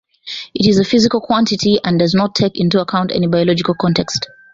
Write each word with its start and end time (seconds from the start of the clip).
It 0.55 0.67
is 0.67 0.79
a 0.79 0.83
physical 0.83 1.21
quantity, 1.21 1.77
and 1.83 1.99
does 1.99 2.15
not 2.15 2.33
take 2.33 2.59
into 2.59 2.81
account 2.81 3.11
any 3.11 3.27
biological 3.27 3.75
context. 3.79 4.27